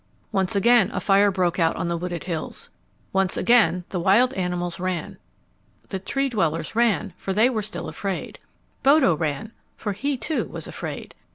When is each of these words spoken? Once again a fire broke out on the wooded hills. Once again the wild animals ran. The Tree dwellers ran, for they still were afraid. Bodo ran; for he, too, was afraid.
Once 0.31 0.55
again 0.55 0.89
a 0.95 0.99
fire 0.99 1.29
broke 1.29 1.59
out 1.59 1.75
on 1.75 1.87
the 1.87 1.95
wooded 1.95 2.23
hills. 2.23 2.71
Once 3.13 3.37
again 3.37 3.83
the 3.89 3.99
wild 3.99 4.33
animals 4.33 4.79
ran. 4.79 5.15
The 5.89 5.99
Tree 5.99 6.27
dwellers 6.27 6.75
ran, 6.75 7.13
for 7.17 7.33
they 7.33 7.55
still 7.61 7.83
were 7.83 7.91
afraid. 7.91 8.39
Bodo 8.81 9.15
ran; 9.15 9.51
for 9.77 9.93
he, 9.93 10.17
too, 10.17 10.45
was 10.45 10.65
afraid. 10.65 11.13